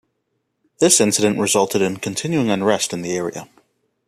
[0.79, 3.47] This incident resulted in continuing unrest in the area.